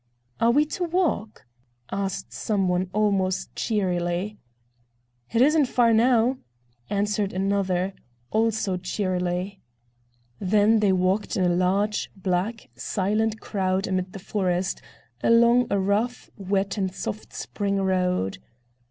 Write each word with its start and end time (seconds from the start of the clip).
"Are 0.39 0.49
we 0.49 0.65
to 0.65 0.83
walk?" 0.83 1.45
asked 1.91 2.33
some 2.33 2.67
one 2.67 2.89
almost 2.91 3.55
cheerily. 3.55 4.39
"It 5.31 5.43
isn't 5.43 5.67
far 5.67 5.93
now," 5.93 6.39
answered 6.89 7.31
another, 7.33 7.93
also 8.31 8.77
cheerily. 8.77 9.61
Then 10.39 10.79
they 10.79 10.91
walked 10.91 11.37
in 11.37 11.43
a 11.43 11.49
large, 11.55 12.09
black, 12.15 12.71
silent 12.75 13.41
crowd 13.41 13.85
amid 13.85 14.13
the 14.13 14.17
forest, 14.17 14.81
along 15.21 15.67
a 15.69 15.79
rough, 15.79 16.31
wet 16.35 16.79
and 16.79 16.91
soft 16.91 17.31
spring 17.31 17.79
road. 17.79 18.39